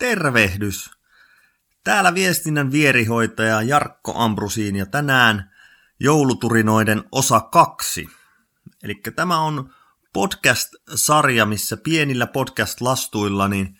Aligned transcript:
Tervehdys! 0.00 0.90
Täällä 1.84 2.14
viestinnän 2.14 2.72
vierihoitaja 2.72 3.62
Jarkko 3.62 4.12
Ambrusiin 4.16 4.76
ja 4.76 4.86
tänään 4.86 5.50
jouluturinoiden 6.00 7.04
osa 7.12 7.40
kaksi. 7.40 8.08
Eli 8.82 8.94
tämä 9.16 9.40
on 9.40 9.74
podcast-sarja, 10.12 11.46
missä 11.46 11.76
pienillä 11.76 12.26
podcast-lastuilla 12.26 13.48
niin 13.48 13.78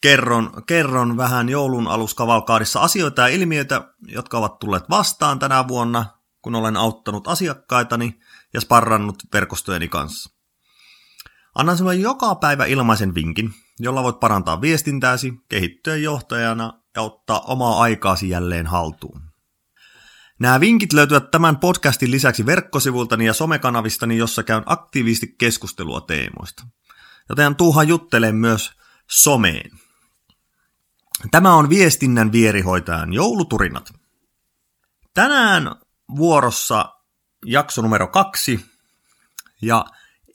kerron, 0.00 0.62
kerron 0.66 1.16
vähän 1.16 1.48
joulun 1.48 1.88
aluskavalkaadissa 1.88 2.80
asioita 2.80 3.22
ja 3.22 3.28
ilmiöitä, 3.28 3.94
jotka 4.08 4.38
ovat 4.38 4.58
tulleet 4.58 4.84
vastaan 4.90 5.38
tänä 5.38 5.68
vuonna, 5.68 6.06
kun 6.42 6.54
olen 6.54 6.76
auttanut 6.76 7.28
asiakkaitani 7.28 8.20
ja 8.54 8.60
sparrannut 8.60 9.22
verkostojeni 9.32 9.88
kanssa. 9.88 10.39
Annan 11.54 11.76
sinulle 11.76 11.94
joka 11.94 12.34
päivä 12.34 12.64
ilmaisen 12.64 13.14
vinkin, 13.14 13.54
jolla 13.78 14.02
voit 14.02 14.20
parantaa 14.20 14.60
viestintääsi, 14.60 15.32
kehittyä 15.48 15.96
johtajana 15.96 16.72
ja 16.96 17.02
ottaa 17.02 17.40
omaa 17.40 17.80
aikaasi 17.80 18.28
jälleen 18.28 18.66
haltuun. 18.66 19.22
Nämä 20.38 20.60
vinkit 20.60 20.92
löytyvät 20.92 21.30
tämän 21.30 21.56
podcastin 21.58 22.10
lisäksi 22.10 22.46
verkkosivultani 22.46 23.26
ja 23.26 23.34
somekanavistani, 23.34 24.16
jossa 24.16 24.42
käyn 24.42 24.62
aktiivisesti 24.66 25.34
keskustelua 25.38 26.00
teemoista. 26.00 26.62
Joten 27.28 27.56
tuuhan 27.56 27.88
juttelen 27.88 28.34
myös 28.34 28.72
someen. 29.10 29.70
Tämä 31.30 31.54
on 31.54 31.68
viestinnän 31.68 32.32
vierihoitajan 32.32 33.12
jouluturinat. 33.12 33.92
Tänään 35.14 35.74
vuorossa 36.16 36.94
jakso 37.46 37.82
numero 37.82 38.08
kaksi, 38.08 38.70
ja 39.62 39.84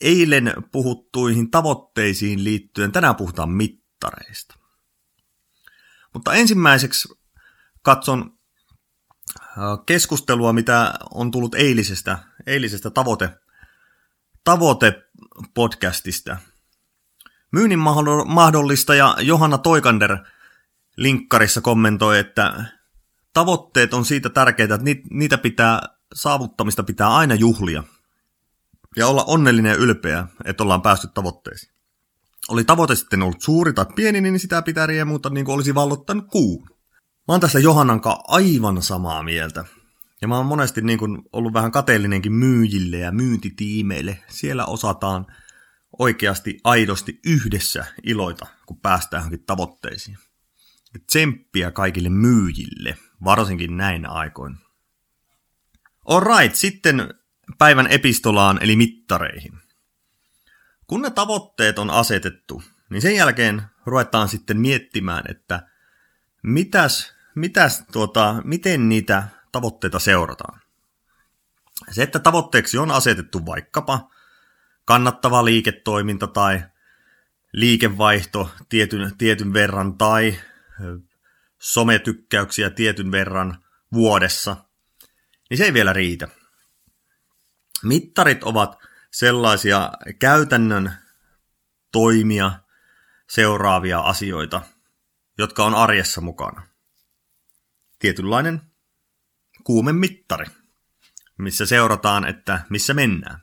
eilen 0.01 0.53
puhuttuihin 0.71 1.51
tavoitteisiin 1.51 2.43
liittyen 2.43 2.91
tänään 2.91 3.15
puhutaan 3.15 3.49
mittareista. 3.49 4.55
Mutta 6.13 6.33
ensimmäiseksi 6.33 7.15
katson 7.81 8.37
keskustelua, 9.85 10.53
mitä 10.53 10.93
on 11.11 11.31
tullut 11.31 11.55
eilisestä, 11.55 12.19
eilisestä 12.47 12.89
tavoite, 12.89 13.29
tavoite-podcastista. 14.43 16.37
Myynnin 17.51 17.79
mahdollistaja 18.25 19.15
Johanna 19.19 19.57
Toikander 19.57 20.17
linkkarissa 20.97 21.61
kommentoi, 21.61 22.19
että 22.19 22.65
tavoitteet 23.33 23.93
on 23.93 24.05
siitä 24.05 24.29
tärkeitä, 24.29 24.75
että 24.75 24.85
niitä 25.09 25.37
pitää, 25.37 25.81
saavuttamista 26.13 26.83
pitää 26.83 27.15
aina 27.15 27.35
juhlia– 27.35 27.83
ja 28.95 29.07
olla 29.07 29.23
onnellinen 29.23 29.69
ja 29.69 29.75
ylpeä, 29.75 30.27
että 30.45 30.63
ollaan 30.63 30.81
päästy 30.81 31.07
tavoitteisiin. 31.13 31.75
Oli 32.49 32.63
tavoite 32.63 32.95
sitten 32.95 33.23
ollut 33.23 33.41
suuri 33.41 33.73
tai 33.73 33.85
pieni, 33.95 34.21
niin 34.21 34.39
sitä 34.39 34.61
pitää 34.61 34.85
riemuuta 34.85 35.29
niin 35.29 35.45
kuin 35.45 35.55
olisi 35.55 35.75
vallottanut 35.75 36.25
kuun. 36.31 36.69
Mä 37.27 37.33
oon 37.33 37.39
tässä 37.39 37.59
Johannan 37.59 38.01
aivan 38.27 38.81
samaa 38.81 39.23
mieltä. 39.23 39.65
Ja 40.21 40.27
mä 40.27 40.37
oon 40.37 40.45
monesti 40.45 40.81
niin 40.81 40.99
kuin 40.99 41.21
ollut 41.33 41.53
vähän 41.53 41.71
kateellinenkin 41.71 42.33
myyjille 42.33 42.97
ja 42.97 43.11
myyntitiimeille. 43.11 44.19
Siellä 44.27 44.65
osataan 44.65 45.25
oikeasti 45.99 46.59
aidosti 46.63 47.19
yhdessä 47.25 47.85
iloita, 48.03 48.47
kun 48.65 48.79
päästään 48.79 49.21
johonkin 49.21 49.45
tavoitteisiin. 49.45 50.17
Tsemppiä 51.07 51.71
kaikille 51.71 52.09
myyjille, 52.09 52.97
varsinkin 53.23 53.77
näin 53.77 54.05
aikoin. 54.05 54.57
Alright, 56.05 56.55
sitten 56.55 57.13
päivän 57.57 57.87
epistolaan 57.87 58.63
eli 58.63 58.75
mittareihin. 58.75 59.59
Kun 60.87 61.01
ne 61.01 61.09
tavoitteet 61.09 61.79
on 61.79 61.89
asetettu, 61.89 62.63
niin 62.89 63.01
sen 63.01 63.15
jälkeen 63.15 63.61
ruvetaan 63.85 64.29
sitten 64.29 64.57
miettimään, 64.57 65.23
että 65.29 65.67
mitäs, 66.43 67.13
mitäs 67.35 67.83
tuota, 67.91 68.41
miten 68.43 68.89
niitä 68.89 69.23
tavoitteita 69.51 69.99
seurataan. 69.99 70.61
Se, 71.91 72.03
että 72.03 72.19
tavoitteeksi 72.19 72.77
on 72.77 72.91
asetettu 72.91 73.45
vaikkapa 73.45 74.09
kannattava 74.85 75.45
liiketoiminta 75.45 76.27
tai 76.27 76.63
liikevaihto 77.51 78.51
tietyn, 78.69 79.17
tietyn 79.17 79.53
verran 79.53 79.97
tai 79.97 80.35
sometykkäyksiä 81.59 82.69
tietyn 82.69 83.11
verran 83.11 83.63
vuodessa, 83.93 84.55
niin 85.49 85.57
se 85.57 85.63
ei 85.63 85.73
vielä 85.73 85.93
riitä. 85.93 86.27
Mittarit 87.83 88.43
ovat 88.43 88.77
sellaisia 89.11 89.91
käytännön 90.19 90.93
toimia 91.91 92.51
seuraavia 93.29 93.99
asioita, 93.99 94.61
jotka 95.37 95.65
on 95.65 95.75
arjessa 95.75 96.21
mukana. 96.21 96.67
Tietynlainen 97.99 98.61
kuumemittari, 99.63 100.45
missä 101.37 101.65
seurataan, 101.65 102.27
että 102.27 102.65
missä 102.69 102.93
mennään. 102.93 103.41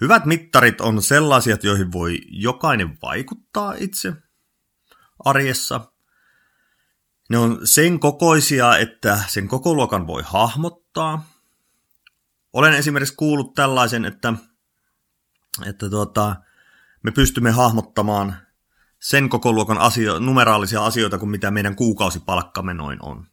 Hyvät 0.00 0.24
mittarit 0.24 0.80
on 0.80 1.02
sellaisia, 1.02 1.56
joihin 1.62 1.92
voi 1.92 2.18
jokainen 2.28 2.98
vaikuttaa 3.02 3.74
itse 3.76 4.12
arjessa. 5.24 5.92
Ne 7.30 7.38
on 7.38 7.60
sen 7.64 8.00
kokoisia, 8.00 8.76
että 8.76 9.24
sen 9.28 9.48
koko 9.48 9.74
luokan 9.74 10.06
voi 10.06 10.22
hahmottaa– 10.26 11.24
olen 12.52 12.74
esimerkiksi 12.74 13.14
kuullut 13.16 13.54
tällaisen, 13.54 14.04
että, 14.04 14.32
että 15.66 15.90
tuota, 15.90 16.36
me 17.02 17.10
pystymme 17.10 17.50
hahmottamaan 17.50 18.36
sen 19.00 19.28
koko 19.28 19.52
luokan 19.52 19.78
asio- 19.78 20.18
numeraalisia 20.18 20.84
asioita 20.84 21.18
kuin 21.18 21.30
mitä 21.30 21.50
meidän 21.50 21.76
kuukausipalkkamme 21.76 22.74
noin 22.74 22.98
on. 23.02 23.26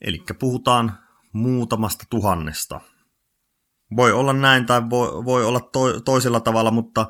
Eli 0.00 0.24
puhutaan 0.38 0.98
muutamasta 1.32 2.04
tuhannesta. 2.10 2.80
Voi 3.96 4.12
olla 4.12 4.32
näin 4.32 4.66
tai 4.66 4.90
voi, 4.90 5.24
voi 5.24 5.44
olla 5.44 5.60
to- 5.60 6.00
toisella 6.00 6.40
tavalla, 6.40 6.70
mutta 6.70 7.06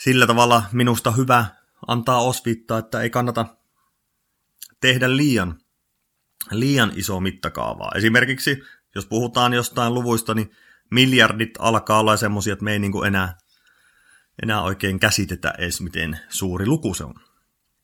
sillä 0.00 0.26
tavalla 0.26 0.62
minusta 0.72 1.10
hyvä 1.10 1.46
antaa 1.86 2.20
osviittaa, 2.20 2.78
että 2.78 3.00
ei 3.00 3.10
kannata 3.10 3.46
tehdä 4.80 5.16
liian, 5.16 5.58
liian 6.50 6.92
iso 6.94 7.20
mittakaavaa. 7.20 7.92
Esimerkiksi 7.94 8.62
jos 8.94 9.06
puhutaan 9.06 9.52
jostain 9.52 9.94
luvuista, 9.94 10.34
niin 10.34 10.50
miljardit 10.90 11.50
alkaa 11.58 12.00
olla 12.00 12.16
semmoisia, 12.16 12.52
että 12.52 12.64
me 12.64 12.72
ei 12.72 12.78
niin 12.78 12.92
kuin 12.92 13.06
enää, 13.06 13.38
enää 14.42 14.62
oikein 14.62 15.00
käsitetä 15.00 15.54
edes, 15.58 15.80
miten 15.80 16.20
suuri 16.28 16.66
luku 16.66 16.94
se 16.94 17.04
on. 17.04 17.14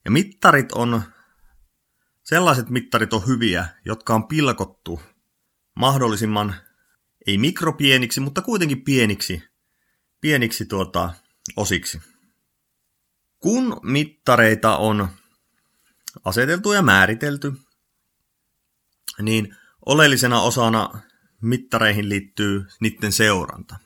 Ja 0.04 0.10
mittarit 0.10 0.72
on, 0.72 1.02
sellaiset 2.22 2.70
mittarit 2.70 3.12
on 3.12 3.26
hyviä, 3.26 3.68
jotka 3.84 4.14
on 4.14 4.28
pilkottu 4.28 5.00
mahdollisimman, 5.76 6.54
ei 7.26 7.38
mikropieniksi, 7.38 8.20
mutta 8.20 8.42
kuitenkin 8.42 8.84
pieniksi, 8.84 9.42
pieniksi 10.20 10.66
tuota, 10.66 11.14
osiksi. 11.56 12.00
Kun 13.38 13.80
mittareita 13.82 14.76
on 14.76 15.08
aseteltu 16.24 16.72
ja 16.72 16.82
määritelty, 16.82 17.52
niin 19.22 19.56
Oleellisena 19.86 20.40
osana 20.40 21.00
mittareihin 21.42 22.08
liittyy 22.08 22.66
niiden 22.80 23.12
seuranta. 23.12 23.76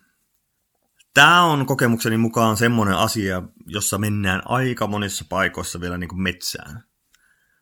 Tämä 1.14 1.42
on 1.42 1.66
kokemukseni 1.66 2.16
mukaan 2.16 2.56
semmoinen 2.56 2.96
asia, 2.96 3.42
jossa 3.66 3.98
mennään 3.98 4.42
aika 4.44 4.86
monissa 4.86 5.24
paikoissa 5.28 5.80
vielä 5.80 5.98
niin 5.98 6.08
kuin 6.08 6.22
metsään. 6.22 6.84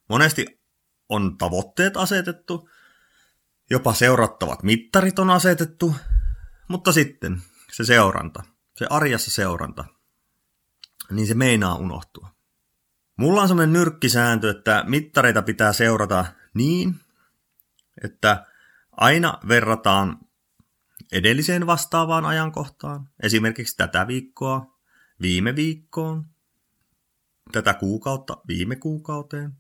Monesti 0.08 0.60
on 1.08 1.38
tavoitteet 1.38 1.96
asetettu, 1.96 2.68
jopa 3.70 3.94
seurattavat 3.94 4.62
mittarit 4.62 5.18
on 5.18 5.30
asetettu, 5.30 5.94
mutta 6.68 6.92
sitten 6.92 7.42
se 7.72 7.84
seuranta, 7.84 8.42
se 8.76 8.86
arjessa 8.90 9.30
seuranta, 9.30 9.84
niin 11.10 11.26
se 11.26 11.34
meinaa 11.34 11.74
unohtua. 11.74 12.30
Mulla 13.16 13.42
on 13.42 13.48
semmoinen 13.48 13.72
nyrkkisääntö, 13.72 14.50
että 14.50 14.84
mittareita 14.86 15.42
pitää 15.42 15.72
seurata 15.72 16.24
niin, 16.54 17.00
että 18.04 18.46
aina 18.92 19.38
verrataan 19.48 20.18
edelliseen 21.12 21.66
vastaavaan 21.66 22.24
ajankohtaan, 22.24 23.08
esimerkiksi 23.22 23.76
tätä 23.76 24.06
viikkoa 24.06 24.78
viime 25.20 25.56
viikkoon, 25.56 26.26
tätä 27.52 27.74
kuukautta 27.74 28.36
viime 28.48 28.76
kuukauteen 28.76 29.52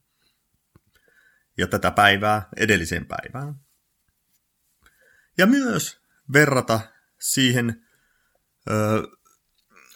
ja 1.58 1.66
tätä 1.66 1.90
päivää 1.90 2.48
edelliseen 2.56 3.06
päivään. 3.06 3.54
Ja 5.38 5.46
myös 5.46 6.00
verrata 6.32 6.80
siihen 7.20 7.86
ö, 8.70 9.02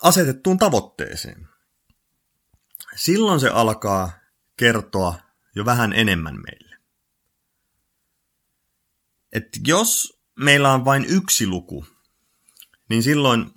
asetettuun 0.03 0.59
tavoitteeseen. 0.59 1.49
Silloin 2.97 3.41
se 3.41 3.49
alkaa 3.49 4.13
kertoa 4.57 5.19
jo 5.55 5.65
vähän 5.65 5.93
enemmän 5.93 6.35
meille 6.35 6.74
että 9.35 9.59
jos 9.67 10.21
meillä 10.39 10.73
on 10.73 10.85
vain 10.85 11.05
yksi 11.09 11.47
luku, 11.47 11.87
niin 12.89 13.03
silloin, 13.03 13.51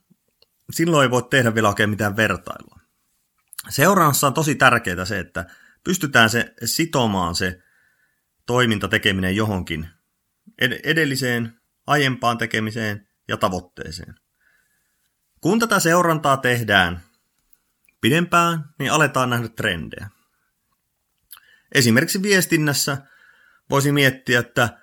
silloin 0.72 1.04
ei 1.04 1.12
voi 1.12 1.24
tehdä 1.30 1.56
vielä 1.56 1.70
oikein 1.70 1.90
mitään 1.90 2.16
vertailua. 2.16 2.80
Seurannassa 3.70 4.28
on 4.28 4.34
tosi 4.34 4.56
tärkeää 4.56 5.06
se, 5.06 5.20
että 5.20 5.46
pystytään 5.84 6.30
se 6.30 6.54
sitomaan 6.66 7.36
se 7.36 7.62
toiminta 8.46 8.88
tekeminen 8.88 9.36
johonkin 9.36 9.88
edelliseen, 10.84 11.60
aiempaan 11.88 12.38
tekemiseen 12.38 13.08
ja 13.28 13.38
tavoitteeseen. 13.38 14.16
Kun 15.42 15.60
tätä 15.60 15.80
seurantaa 15.80 16.38
tehdään 16.38 17.02
pidempään, 18.02 18.64
niin 18.80 18.92
aletaan 18.92 19.30
nähdä 19.30 19.48
trendejä. 19.48 20.10
Esimerkiksi 21.72 22.22
viestinnässä 22.22 22.98
voisi 23.70 23.92
miettiä, 23.92 24.40
että 24.40 24.80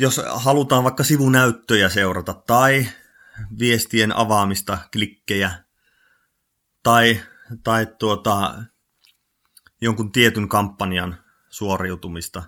jos 0.00 0.20
halutaan 0.34 0.84
vaikka 0.84 1.04
sivunäyttöjä 1.04 1.88
seurata 1.88 2.34
tai 2.34 2.86
viestien 3.58 4.16
avaamista, 4.16 4.78
klikkejä 4.92 5.64
tai, 6.82 7.20
tai 7.64 7.86
tuota, 7.98 8.62
jonkun 9.80 10.12
tietyn 10.12 10.48
kampanjan 10.48 11.18
suoriutumista, 11.48 12.42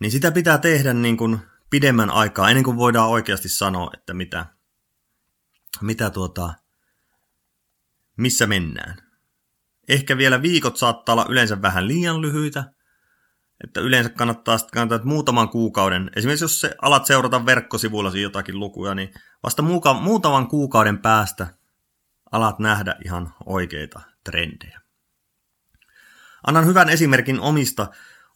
niin 0.00 0.10
sitä 0.10 0.32
pitää 0.32 0.58
tehdä 0.58 0.92
niin 0.92 1.16
kuin 1.16 1.38
pidemmän 1.70 2.10
aikaa 2.10 2.50
ennen 2.50 2.64
kuin 2.64 2.76
voidaan 2.76 3.08
oikeasti 3.08 3.48
sanoa, 3.48 3.90
että 3.94 4.14
mitä, 4.14 4.46
mitä 5.80 6.10
tuota, 6.10 6.54
missä 8.16 8.46
mennään. 8.46 8.96
Ehkä 9.88 10.16
vielä 10.16 10.42
viikot 10.42 10.76
saattaa 10.76 11.12
olla 11.12 11.26
yleensä 11.28 11.62
vähän 11.62 11.88
liian 11.88 12.22
lyhyitä, 12.22 12.75
että 13.64 13.80
yleensä 13.80 14.10
kannattaa, 14.10 14.58
kannattaa 14.72 14.96
että 14.96 15.08
muutaman 15.08 15.48
kuukauden, 15.48 16.10
esimerkiksi 16.16 16.44
jos 16.44 16.60
se 16.60 16.74
alat 16.82 17.06
seurata 17.06 17.46
verkkosivuilla 17.46 18.18
jotakin 18.18 18.60
lukuja, 18.60 18.94
niin 18.94 19.14
vasta 19.42 19.62
muuka, 19.62 19.94
muutaman 19.94 20.48
kuukauden 20.48 20.98
päästä 20.98 21.46
alat 22.32 22.58
nähdä 22.58 22.96
ihan 23.04 23.34
oikeita 23.46 24.00
trendejä. 24.24 24.80
Annan 26.46 26.66
hyvän 26.66 26.88
esimerkin 26.88 27.40
omista, 27.40 27.86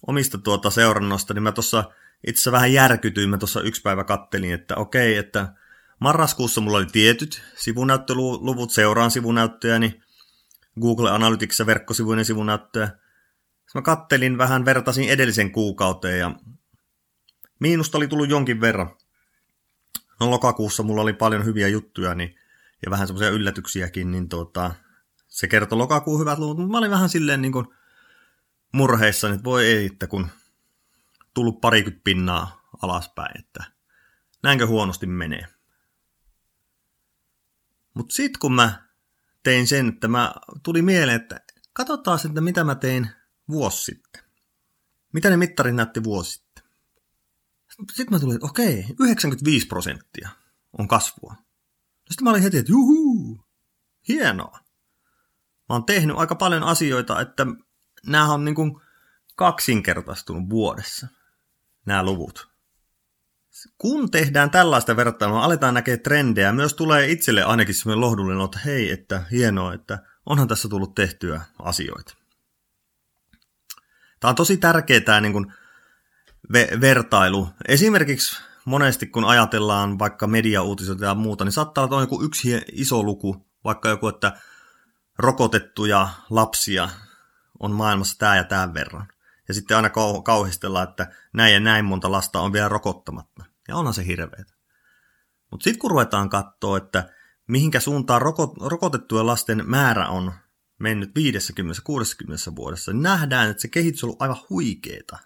omista 0.07 0.39
tuota 0.39 0.71
seurannosta, 0.71 1.35
niin 1.35 1.43
mä 1.43 1.53
tuossa 1.53 1.85
itse 2.27 2.53
vähän 2.53 2.73
järkytyin, 2.73 3.31
mä 3.31 3.39
tuossa 3.39 3.61
yksi 3.61 3.83
päivä 3.83 4.05
kattelin, 4.05 4.55
että 4.55 4.77
okei, 4.77 5.17
että 5.17 5.55
marraskuussa 5.99 6.61
mulla 6.61 6.79
oli 6.79 6.87
tietyt 6.87 7.43
sivunäyttöluvut, 7.57 8.71
seuraan 8.71 9.11
sivunäyttöjä, 9.11 9.79
niin 9.79 10.03
Google 10.81 11.11
Analyticsissa 11.11 11.67
verkkosivuinen 11.67 12.25
sivunäyttöjä. 12.25 12.89
Sitten 13.71 13.81
mä 13.81 13.97
kattelin 13.97 14.39
vähän, 14.39 14.65
vertasin 14.65 15.09
edellisen 15.09 15.53
kuukauteen 15.53 16.19
ja 16.19 16.35
miinusta 17.59 17.99
oli 17.99 18.09
tullut 18.09 18.31
jonkin 18.31 18.61
verran. 18.61 18.97
No 20.21 20.31
lokakuussa 20.31 20.83
mulla 20.83 21.03
oli 21.03 21.13
paljon 21.13 21.45
hyviä 21.45 21.69
juttuja 21.69 22.15
niin, 22.15 22.37
ja 22.85 22.91
vähän 22.91 23.07
semmoisia 23.07 23.31
yllätyksiäkin, 23.31 24.11
niin 24.11 24.29
tuota, 24.29 24.75
se 25.29 25.49
kertoi 25.49 25.79
lokakuun 25.79 26.21
hyvät 26.21 26.39
luvut, 26.39 26.57
mutta 26.57 26.71
mä 26.71 26.79
olin 26.79 26.91
vähän 26.91 27.09
silleen 27.09 27.43
niin 27.43 27.53
kuin 27.53 27.67
murheissa, 28.73 29.29
että 29.29 29.45
voi 29.45 29.67
ei, 29.67 29.87
että 29.87 30.07
kun 30.07 30.29
tullut 31.35 31.61
parikymmentä 31.61 32.05
pinnaa 32.05 32.69
alaspäin, 32.83 33.41
että 33.41 33.65
näinkö 34.43 34.67
huonosti 34.67 35.07
menee. 35.07 35.47
Mutta 37.95 38.15
sitten 38.15 38.41
kun 38.41 38.53
mä 38.53 38.89
tein 39.43 39.67
sen, 39.67 39.89
että 39.89 40.09
mä 40.09 40.35
tuli 40.63 40.83
mieleen, 40.83 41.21
että 41.21 41.41
katsotaan 41.73 42.19
että 42.27 42.41
mitä 42.41 42.65
mä 42.65 42.75
tein 42.75 43.20
vuosi 43.51 43.85
sitten. 43.85 44.23
Mitä 45.13 45.31
ne 45.31 45.37
mittarit 45.37 45.75
näytti 45.75 46.05
vuosi 46.05 46.33
sitten. 46.33 46.65
Sitten 47.93 48.15
mä 48.15 48.21
tulin, 48.21 48.35
että 48.35 48.47
okei, 48.47 48.87
95 49.01 49.67
prosenttia 49.67 50.29
on 50.79 50.89
kasvua. 50.89 51.35
Sitten 52.11 52.25
mä 52.25 52.31
olin 52.31 52.43
heti, 52.43 52.59
että 52.59 52.73
juhuu, 52.73 53.45
hienoa. 54.09 54.59
Mä 55.69 55.75
oon 55.75 55.85
tehnyt 55.85 56.17
aika 56.17 56.35
paljon 56.35 56.63
asioita, 56.63 57.21
että 57.21 57.47
nämä 58.07 58.33
on 58.33 58.45
niin 58.45 58.55
kuin 58.55 58.81
kaksinkertaistunut 59.37 60.51
vuodessa, 60.51 61.09
nämä 61.87 62.05
luvut. 62.05 62.51
Kun 63.79 64.11
tehdään 64.11 64.51
tällaista 64.51 64.97
vertailua, 64.97 65.45
aletaan 65.45 65.75
näkeä 65.75 65.97
trendejä, 65.97 66.53
myös 66.53 66.75
tulee 66.75 67.11
itselle 67.11 67.43
ainakin 67.43 67.75
sellainen 67.75 68.01
lohdullinen, 68.01 68.45
että 68.45 68.59
hei, 68.65 68.91
että 68.91 69.23
hienoa, 69.31 69.75
että 69.75 69.99
onhan 70.27 70.49
tässä 70.49 70.69
tullut 70.69 70.95
tehtyä 70.95 71.41
asioita. 71.59 72.20
Tämä 74.21 74.31
on 74.31 74.37
tosi 74.37 74.57
tärkeää 74.57 75.01
tämä 75.01 75.21
niin 75.21 75.33
kuin 75.33 75.53
ve- 76.53 76.81
vertailu. 76.81 77.49
Esimerkiksi 77.69 78.43
monesti 78.65 79.07
kun 79.07 79.25
ajatellaan 79.25 79.99
vaikka 79.99 80.27
mediauutisoita 80.27 81.05
ja 81.05 81.15
muuta, 81.15 81.45
niin 81.45 81.53
saattaa 81.53 81.85
olla 81.85 82.01
joku 82.01 82.23
yksi 82.23 82.63
iso 82.73 83.03
luku, 83.03 83.47
vaikka 83.65 83.89
joku, 83.89 84.09
että 84.09 84.33
rokotettuja 85.19 86.09
lapsia 86.31 86.89
on 87.61 87.73
maailmassa 87.73 88.19
tämä 88.19 88.37
ja 88.37 88.45
tämän 88.45 88.75
verran. 88.75 89.09
Ja 89.49 89.55
sitten 89.55 89.77
aina 89.77 89.91
kauhistellaan, 90.25 90.89
että 90.89 91.13
näin 91.33 91.55
ja 91.55 91.61
näin 91.61 91.85
monta 91.85 92.13
lasta 92.13 92.41
on 92.41 92.53
vielä 92.53 92.69
rokottamatta. 92.69 93.45
Ja 93.69 93.77
onhan 93.77 93.95
se 93.95 94.07
hirveetä. 94.07 94.55
Mutta 95.51 95.65
sitten 95.65 95.79
kun 95.79 95.91
ruvetaan 95.91 96.29
katsoa, 96.29 96.77
että 96.77 97.09
mihinkä 97.47 97.81
suuntaan 97.81 98.23
rokotettujen 98.61 99.27
lasten 99.27 99.63
määrä 99.67 100.09
on 100.09 100.33
mennyt 100.81 101.11
50-60 101.11 102.57
vuodessa, 102.57 102.93
niin 102.93 103.03
nähdään, 103.03 103.51
että 103.51 103.61
se 103.61 103.69
kehitys 103.69 104.05
on 104.05 104.09
ollut 104.09 104.23
aivan 104.23 104.37
huikeeta. 104.51 105.19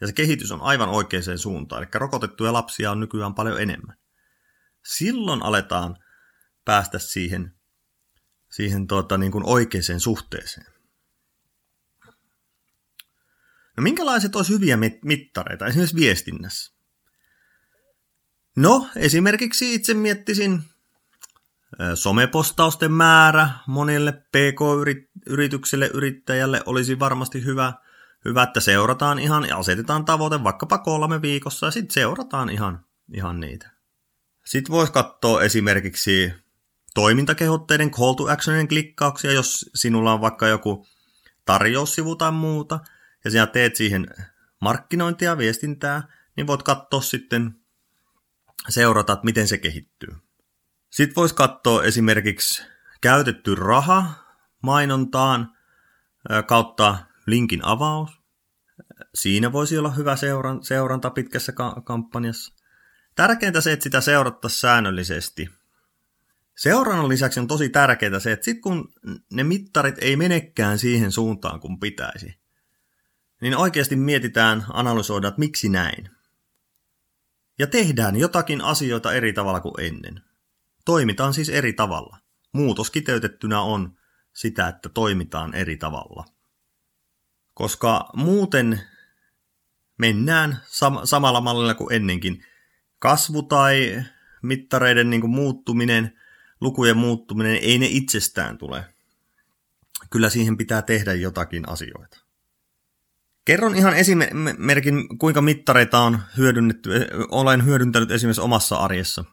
Ja 0.00 0.06
se 0.06 0.12
kehitys 0.12 0.52
on 0.52 0.60
aivan 0.60 0.88
oikeaan 0.88 1.38
suuntaan. 1.38 1.82
Eli 1.82 1.90
rokotettuja 1.94 2.52
lapsia 2.52 2.90
on 2.90 3.00
nykyään 3.00 3.34
paljon 3.34 3.62
enemmän. 3.62 3.96
Silloin 4.84 5.42
aletaan 5.42 5.96
päästä 6.64 6.98
siihen, 6.98 7.54
siihen 8.50 8.86
tuota, 8.86 9.18
niin 9.18 9.32
kuin 9.32 9.44
oikeaan 9.44 10.00
suhteeseen. 10.00 10.66
No 13.76 13.82
minkälaiset 13.82 14.36
olisi 14.36 14.52
hyviä 14.52 14.78
mittareita 15.04 15.66
esimerkiksi 15.66 15.96
viestinnässä? 15.96 16.74
No, 18.56 18.88
esimerkiksi 18.96 19.74
itse 19.74 19.94
miettisin 19.94 20.62
somepostausten 21.94 22.92
määrä 22.92 23.48
monille 23.66 24.12
PK-yrityksille, 24.12 25.90
yrittäjälle 25.94 26.62
olisi 26.66 26.98
varmasti 26.98 27.44
hyvä, 27.44 27.72
hyvä, 28.24 28.42
että 28.42 28.60
seurataan 28.60 29.18
ihan 29.18 29.48
ja 29.48 29.56
asetetaan 29.56 30.04
tavoite 30.04 30.44
vaikkapa 30.44 30.78
kolme 30.78 31.22
viikossa 31.22 31.66
ja 31.66 31.70
sitten 31.70 31.94
seurataan 31.94 32.50
ihan, 32.50 32.84
ihan 33.14 33.40
niitä. 33.40 33.70
Sitten 34.44 34.72
voisi 34.72 34.92
katsoa 34.92 35.42
esimerkiksi 35.42 36.32
toimintakehotteiden 36.94 37.90
call 37.90 38.12
to 38.12 38.28
actionin 38.28 38.68
klikkauksia, 38.68 39.32
jos 39.32 39.70
sinulla 39.74 40.12
on 40.12 40.20
vaikka 40.20 40.48
joku 40.48 40.86
tarjoussivu 41.44 42.16
tai 42.16 42.32
muuta, 42.32 42.80
ja 43.24 43.30
sinä 43.30 43.46
teet 43.46 43.76
siihen 43.76 44.06
markkinointia, 44.60 45.38
viestintää, 45.38 46.02
niin 46.36 46.46
voit 46.46 46.62
katsoa 46.62 47.00
sitten, 47.00 47.54
seurata, 48.68 49.12
että 49.12 49.24
miten 49.24 49.48
se 49.48 49.58
kehittyy. 49.58 50.27
Sitten 50.90 51.16
voisi 51.16 51.34
katsoa 51.34 51.84
esimerkiksi 51.84 52.62
käytetty 53.00 53.54
raha 53.54 54.12
mainontaan 54.62 55.56
kautta 56.46 56.98
linkin 57.26 57.64
avaus. 57.64 58.10
Siinä 59.14 59.52
voisi 59.52 59.78
olla 59.78 59.90
hyvä 59.90 60.16
seuranta 60.62 61.10
pitkässä 61.10 61.52
kampanjassa. 61.84 62.54
Tärkeintä 63.14 63.60
se, 63.60 63.72
että 63.72 63.82
sitä 63.82 64.00
seurattaisiin 64.00 64.60
säännöllisesti. 64.60 65.50
Seurannan 66.56 67.08
lisäksi 67.08 67.40
on 67.40 67.46
tosi 67.46 67.68
tärkeää 67.68 68.20
se, 68.20 68.32
että 68.32 68.44
sitten 68.44 68.62
kun 68.62 68.92
ne 69.32 69.44
mittarit 69.44 69.94
ei 70.00 70.16
menekään 70.16 70.78
siihen 70.78 71.12
suuntaan 71.12 71.60
kuin 71.60 71.80
pitäisi, 71.80 72.38
niin 73.40 73.56
oikeasti 73.56 73.96
mietitään, 73.96 74.64
analysoidaan, 74.72 75.28
että 75.28 75.38
miksi 75.38 75.68
näin. 75.68 76.10
Ja 77.58 77.66
tehdään 77.66 78.16
jotakin 78.16 78.60
asioita 78.60 79.12
eri 79.12 79.32
tavalla 79.32 79.60
kuin 79.60 79.74
ennen. 79.78 80.22
Toimitaan 80.88 81.34
siis 81.34 81.48
eri 81.48 81.72
tavalla. 81.72 82.18
Muutos 82.52 82.90
kiteytettynä 82.90 83.60
on 83.60 83.96
sitä, 84.32 84.68
että 84.68 84.88
toimitaan 84.88 85.54
eri 85.54 85.76
tavalla. 85.76 86.24
Koska 87.54 88.10
muuten 88.16 88.80
mennään 89.98 90.58
sam- 90.66 91.00
samalla 91.06 91.40
mallilla 91.40 91.74
kuin 91.74 91.92
ennenkin. 91.92 92.44
Kasvu 92.98 93.42
tai 93.42 94.02
mittareiden 94.42 95.10
niin 95.10 95.30
muuttuminen, 95.30 96.18
lukujen 96.60 96.96
muuttuminen, 96.96 97.58
ei 97.62 97.78
ne 97.78 97.86
itsestään 97.90 98.58
tule. 98.58 98.84
Kyllä 100.10 100.30
siihen 100.30 100.56
pitää 100.56 100.82
tehdä 100.82 101.14
jotakin 101.14 101.68
asioita. 101.68 102.18
Kerron 103.44 103.74
ihan 103.74 103.94
esimerkin, 103.94 105.18
kuinka 105.18 105.42
mittareita 105.42 105.98
on 105.98 106.18
hyödynnetty, 106.36 106.90
olen 107.30 107.64
hyödyntänyt 107.64 108.10
esimerkiksi 108.10 108.40
omassa 108.40 108.76
arjessa. 108.76 109.24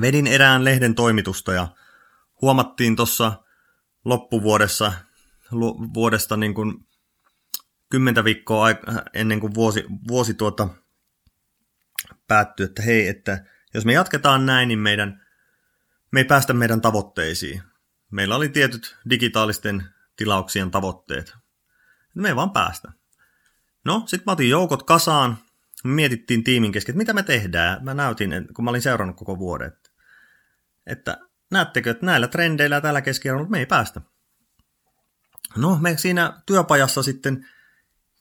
Vedin 0.00 0.26
erään 0.26 0.64
lehden 0.64 0.94
toimitusta 0.94 1.52
ja 1.52 1.68
huomattiin 2.42 2.96
tuossa 2.96 3.32
loppuvuodessa 4.04 4.92
vuodesta 5.94 6.36
niin 6.36 6.54
kuin 6.54 6.86
kymmentä 7.90 8.24
viikkoa 8.24 8.66
ennen 9.14 9.40
kuin 9.40 9.54
vuosi, 9.54 9.84
vuosi 10.08 10.34
tuota 10.34 10.68
päättyi, 12.28 12.64
että 12.64 12.82
hei, 12.82 13.08
että 13.08 13.44
jos 13.74 13.84
me 13.84 13.92
jatketaan 13.92 14.46
näin, 14.46 14.68
niin 14.68 14.78
meidän, 14.78 15.26
me 16.12 16.20
ei 16.20 16.24
päästä 16.24 16.52
meidän 16.52 16.80
tavoitteisiin. 16.80 17.62
meillä 18.10 18.36
oli 18.36 18.48
tietyt 18.48 18.96
digitaalisten 19.10 19.84
tilauksien 20.16 20.70
tavoitteet. 20.70 21.34
Me 22.14 22.28
ei 22.28 22.36
vaan 22.36 22.50
päästä. 22.50 22.92
No, 23.84 24.02
sitten 24.06 24.22
mä 24.26 24.32
otin 24.32 24.50
joukot 24.50 24.82
kasaan, 24.82 25.38
mietittiin 25.84 26.44
tiimin 26.44 26.72
kesken, 26.72 26.92
että 26.92 26.98
mitä 26.98 27.12
me 27.12 27.22
tehdään. 27.22 27.84
Mä 27.84 27.94
näytin, 27.94 28.30
kun 28.54 28.64
mä 28.64 28.70
olin 28.70 28.82
seurannut 28.82 29.16
koko 29.16 29.38
vuoden, 29.38 29.72
että 30.90 31.18
näettekö, 31.50 31.90
että 31.90 32.06
näillä 32.06 32.28
trendeillä 32.28 32.80
tällä 32.80 33.02
keskiarvolla 33.02 33.50
me 33.50 33.58
ei 33.58 33.66
päästä. 33.66 34.00
No, 35.56 35.78
me 35.80 35.96
siinä 35.96 36.42
työpajassa 36.46 37.02
sitten 37.02 37.46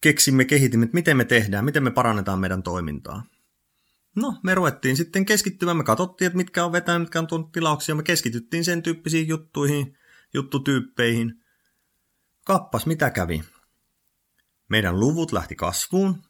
keksimme, 0.02 0.46
kehitimme, 0.46 0.84
että 0.84 0.96
miten 0.96 1.18
me 1.18 1.26
tehdään, 1.26 1.66
miten 1.66 1.84
me 1.84 1.92
parannetaan 1.92 2.40
meidän 2.40 2.64
toimintaa. 2.64 3.24
No, 4.16 4.40
me 4.44 4.56
ruvettiin 4.56 4.98
sitten 4.98 5.26
keskittymään, 5.26 5.78
me 5.78 5.84
katsottiin, 5.84 6.26
että 6.26 6.38
mitkä 6.38 6.66
on 6.66 6.72
vetänyt, 6.72 7.02
mitkä 7.02 7.20
on 7.20 7.28
tuonut 7.28 7.52
tilauksia, 7.52 7.96
me 7.96 8.04
keskityttiin 8.04 8.66
sen 8.66 8.84
tyyppisiin 8.84 9.28
juttuihin, 9.28 9.98
juttutyyppeihin. 10.34 11.44
Kappas, 12.46 12.86
mitä 12.86 13.10
kävi? 13.10 13.44
Meidän 14.70 15.00
luvut 15.00 15.32
lähti 15.32 15.56
kasvuun, 15.56 16.24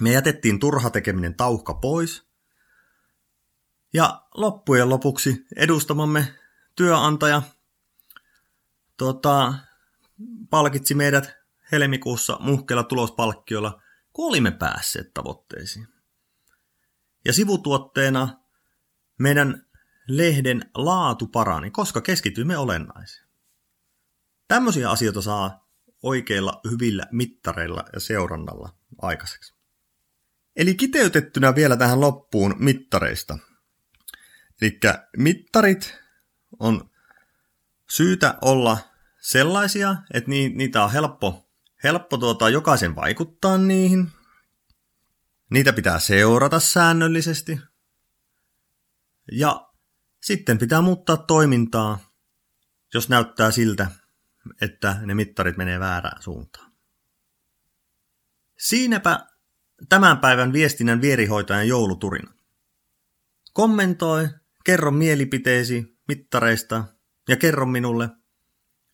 me 0.00 0.12
jätettiin 0.12 0.58
turha 0.58 0.90
tekeminen 0.90 1.34
tauhka 1.34 1.74
pois, 1.74 2.27
ja 3.98 4.22
loppujen 4.34 4.88
lopuksi 4.88 5.46
edustamamme 5.56 6.34
työantaja 6.76 7.42
tota, 8.96 9.54
palkitsi 10.50 10.94
meidät 10.94 11.36
helmikuussa 11.72 12.36
muhkeella 12.40 12.82
tulospalkkiolla, 12.82 13.82
kun 14.12 14.28
olimme 14.28 14.50
päässeet 14.50 15.14
tavoitteisiin. 15.14 15.88
Ja 17.24 17.32
sivutuotteena 17.32 18.38
meidän 19.18 19.66
lehden 20.08 20.70
laatu 20.74 21.26
parani, 21.26 21.70
koska 21.70 22.00
keskitymme 22.00 22.56
olennaisiin. 22.58 23.28
Tämmöisiä 24.48 24.90
asioita 24.90 25.22
saa 25.22 25.68
oikeilla 26.02 26.60
hyvillä 26.70 27.06
mittareilla 27.12 27.84
ja 27.92 28.00
seurannalla 28.00 28.74
aikaiseksi. 29.02 29.54
Eli 30.56 30.74
kiteytettynä 30.74 31.54
vielä 31.54 31.76
tähän 31.76 32.00
loppuun 32.00 32.54
mittareista. 32.58 33.38
Eli 34.62 34.78
mittarit 35.16 36.00
on 36.58 36.90
syytä 37.90 38.38
olla 38.40 38.78
sellaisia, 39.20 39.96
että 40.14 40.30
niitä 40.30 40.84
on 40.84 40.92
helppo, 40.92 41.50
helppo 41.84 42.18
tuota, 42.18 42.48
jokaisen 42.48 42.96
vaikuttaa 42.96 43.58
niihin. 43.58 44.10
Niitä 45.50 45.72
pitää 45.72 45.98
seurata 45.98 46.60
säännöllisesti. 46.60 47.60
Ja 49.32 49.68
sitten 50.22 50.58
pitää 50.58 50.80
muuttaa 50.80 51.16
toimintaa, 51.16 51.98
jos 52.94 53.08
näyttää 53.08 53.50
siltä, 53.50 53.90
että 54.60 54.96
ne 55.02 55.14
mittarit 55.14 55.56
menee 55.56 55.80
väärään 55.80 56.22
suuntaan. 56.22 56.72
Siinäpä 58.58 59.26
tämän 59.88 60.18
päivän 60.18 60.52
viestinnän 60.52 61.00
vierihoitajan 61.00 61.68
jouluturina. 61.68 62.34
Kommentoi, 63.52 64.28
kerro 64.68 64.90
mielipiteesi 64.90 65.98
mittareista 66.08 66.84
ja 67.28 67.36
kerro 67.36 67.66
minulle, 67.66 68.08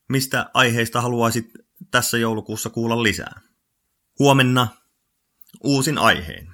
mistä 0.08 0.50
aiheista 0.54 1.00
haluaisit 1.00 1.52
tässä 1.90 2.18
joulukuussa 2.18 2.70
kuulla 2.70 3.02
lisää. 3.02 3.40
Huomenna 4.18 4.68
uusin 5.64 5.98
aiheen. 5.98 6.53